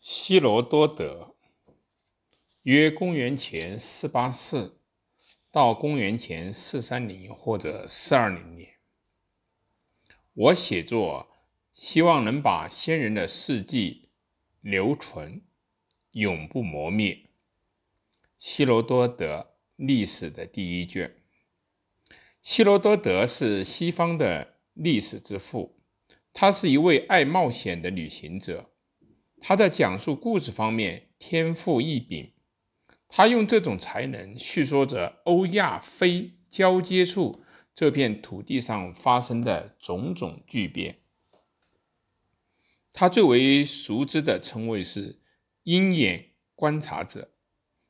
[0.00, 1.34] 希罗多德，
[2.62, 4.80] 约公元前四八四
[5.50, 8.74] 到公元前四三零或者四二零年。
[10.34, 11.28] 我写作
[11.74, 14.10] 希望能把先人的事迹
[14.60, 15.42] 留存，
[16.12, 17.26] 永不磨灭。
[18.38, 21.16] 希罗多德历史的第一卷。
[22.40, 25.76] 希罗多德是西方的历史之父，
[26.32, 28.70] 他是一位爱冒险的旅行者。
[29.40, 32.32] 他在讲述故事方面天赋异禀，
[33.08, 37.42] 他用这种才能叙说着欧亚非交接处
[37.74, 40.98] 这片土地上发生的种种巨变。
[42.92, 45.20] 他最为熟知的称谓是
[45.62, 47.30] “鹰眼观察者”，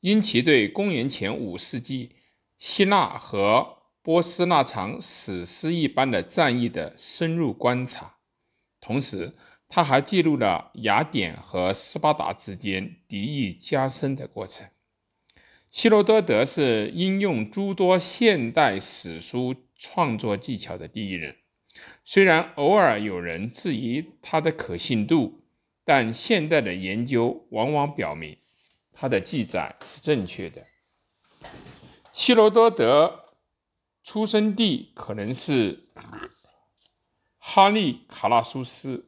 [0.00, 2.16] 因其对公元前五世纪
[2.58, 8.18] 希腊和波斯那场史诗一般的战役的深入观察，
[8.78, 9.32] 同时。
[9.72, 14.66] 他还记录了雅典和斯巴达之间敌意加深的过程。
[15.70, 21.36] 希罗多德是应用诸多现代史书创作技巧的第一人，
[22.04, 25.44] 虽然偶尔有人质疑他的可信度，
[25.84, 28.36] 但现代的研究往往表明
[28.92, 30.66] 他的记载是正确的。
[32.10, 33.26] 希罗多德
[34.02, 35.88] 出生地可能是
[37.38, 39.06] 哈利卡纳苏斯。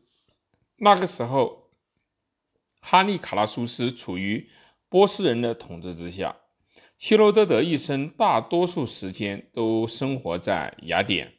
[0.84, 1.70] 那个时候，
[2.80, 4.50] 哈利卡拉苏斯处于
[4.88, 6.38] 波斯人的统治之下。
[6.98, 11.34] 希罗多德一生大多数时间都生活在雅典。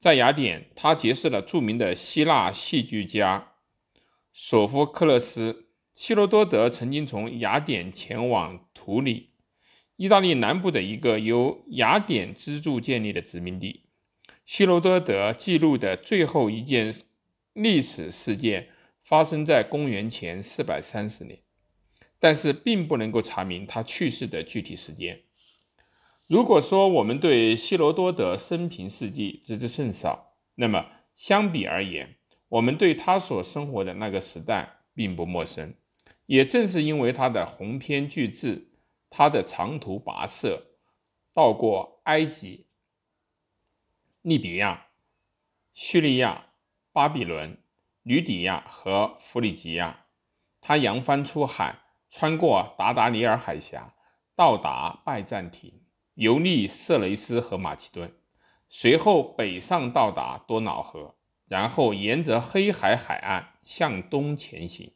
[0.00, 3.52] 在雅典，他结识了著名的希腊戏剧家
[4.32, 5.68] 索福克勒斯。
[5.94, 9.30] 希罗多德曾经从雅典前往图里，
[9.94, 13.84] 意大利南部的一个由雅典资助建立的殖民地。
[14.44, 16.92] 希罗多德记录的最后一件。
[17.52, 18.70] 历史事件
[19.02, 21.40] 发生在公元前四百三十年，
[22.18, 25.22] 但是并不能够查明他去世的具体时间。
[26.26, 32.16] 如果说我们对希罗多德生平事迹知之甚少，那么相比而言，
[32.48, 35.74] 我们对他所生活的那个时代并不陌生。
[36.26, 38.70] 也正是因为他的鸿篇巨制，
[39.10, 40.68] 他的长途跋涉，
[41.34, 42.66] 到过埃及、
[44.22, 44.86] 利比亚、
[45.74, 46.51] 叙利亚。
[46.92, 47.56] 巴比伦、
[48.02, 50.04] 吕底亚和弗里吉亚，
[50.60, 51.78] 他扬帆出海，
[52.10, 53.94] 穿过达达尼尔海峡，
[54.36, 55.80] 到达拜占庭，
[56.14, 58.12] 游历色雷斯和马其顿，
[58.68, 61.14] 随后北上到达多瑙河，
[61.46, 64.92] 然后沿着黑海海岸向东前行。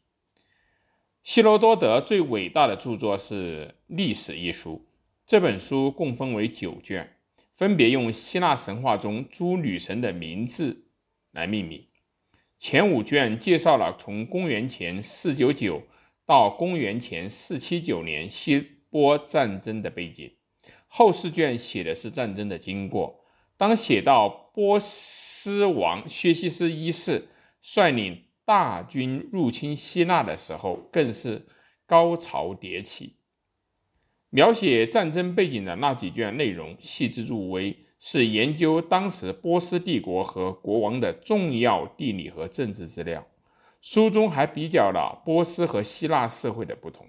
[1.22, 4.86] 希罗多德最伟大的著作是《历史》一书，
[5.26, 7.16] 这本书共分为九卷，
[7.54, 10.82] 分别用希腊神话中诸女神的名字。
[11.36, 11.86] 来命名。
[12.58, 15.82] 前五卷介绍了从公元前四九九
[16.24, 18.58] 到公元前四七九年希
[18.90, 20.32] 波战争的背景，
[20.88, 23.24] 后四卷写的是战争的经过。
[23.58, 27.28] 当写到波斯王薛西斯一世
[27.60, 31.46] 率领大军入侵希腊的时候，更是
[31.84, 33.16] 高潮迭起。
[34.30, 37.85] 描写战争背景的那几卷内容细致入微。
[38.08, 43.26] 是研究当时波斯帝国和国王的重要地理和政治资料。
[43.82, 47.08] 书中还比较了波斯和希腊社会的不同。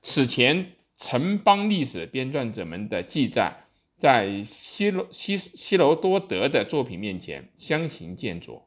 [0.00, 3.64] 此前城邦历史编撰者们的记载，
[3.98, 8.62] 在希罗希希罗多德的作品面前相形见绌。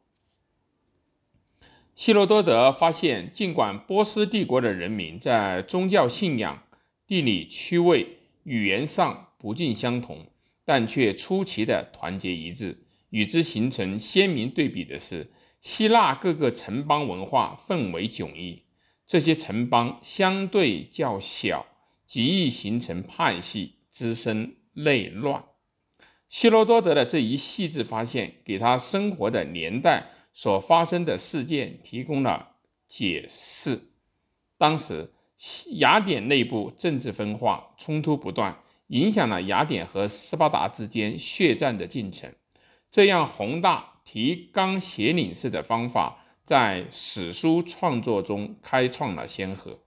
[1.96, 6.62] 希罗多德发现，尽管波斯帝国的人民在宗教信仰、
[7.08, 10.28] 地理区位、语言上不尽相同。
[10.66, 12.86] 但却出奇的团结一致。
[13.10, 15.32] 与之形成鲜明对比的是，
[15.62, 18.64] 希腊各个城邦文化氛围迥异，
[19.06, 21.66] 这些城邦相对较小，
[22.06, 25.44] 极易形成派系，滋生内乱。
[26.28, 32.56] 希罗多德的这一细致发现，给他生活的年代所发生的事件提供了
[32.88, 33.80] 解释。
[34.58, 35.14] 当时，
[35.74, 38.58] 雅典内部政治分化，冲突不断。
[38.88, 42.34] 影响了雅典和斯巴达之间血战的进程。
[42.92, 49.80] 这样宏大、提纲挈领式的方法，在史书创作中开创了先河。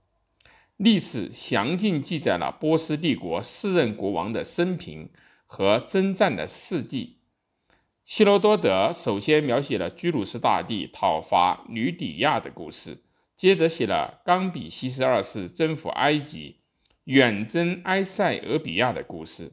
[0.76, 5.10] 历史详尽记载了波斯帝国四任国王的生平
[5.46, 7.19] 和征战的事迹。
[8.04, 13.02] 希罗多德首先描写了居鲁士大帝讨伐吕底亚的故事，
[13.37, 16.60] 接着写了冈比西斯二世征服埃及。
[17.06, 19.52] 远征埃塞俄比亚的故事。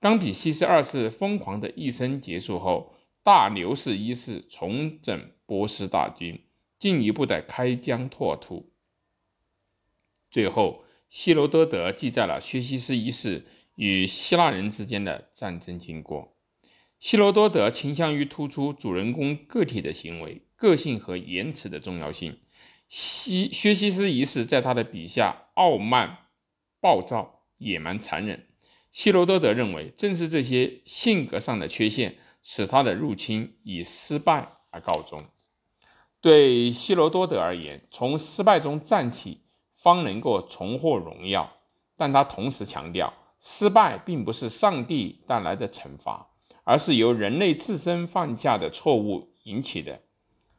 [0.00, 6.42] 冈比西斯二世疯狂的一生结束后，大流士一世重整波斯大军，
[6.78, 8.72] 进一步的开疆拓土。
[10.30, 13.44] 最后，希罗多德记载了薛西斯一世
[13.74, 16.34] 与希腊人之间的战争经过。
[16.98, 22.38] 希罗多德倾向于突出主人公个体的行为、个性和言辞的重要性。
[22.88, 26.16] 西薛西斯一世在他的笔下傲慢、
[26.80, 28.46] 暴躁、野蛮、残忍。
[28.92, 35.24] 希罗多德认为，正是这些性格上的缺陷，使他的入侵以失败而告终。
[36.20, 39.42] 对希罗多德而言，从失败中站起，
[39.74, 41.52] 方能够重获荣耀。
[41.96, 46.30] 但他同时强调，失败并不是上帝带来的惩罚，
[46.64, 50.00] 而是由人类自身犯下的错误引起的。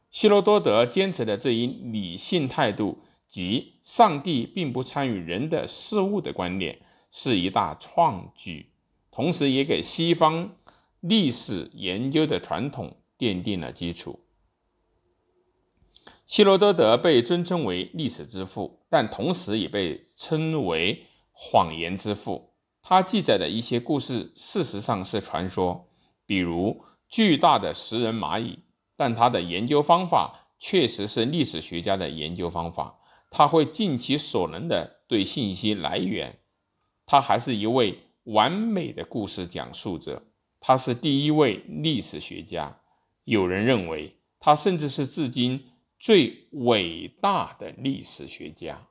[0.09, 2.99] 希罗多德坚持的这一理性态度，
[3.31, 8.69] 即上帝并不参与人的事物的观念，是一大创举，
[9.09, 10.57] 同时也给西方
[10.99, 14.19] 历史研究的传统奠定了基础。
[16.27, 22.51] 希罗多德被尊称为历史之父，但同时也被称为谎言之父。
[22.83, 25.87] 他记载的一些故事，事实上是传说，
[26.25, 28.59] 比如巨大的食人蚂蚁。
[28.97, 32.99] 但他的研究方法确实是历史学家的研究方法，
[33.31, 36.37] 他会尽其所能的对信息来源。
[37.07, 40.21] 他还是一位完美的故事讲述者，
[40.59, 42.79] 他是第一位历史学家。
[43.23, 45.65] 有人认为，他甚至是至今。
[46.03, 48.87] 最伟大的历史学家。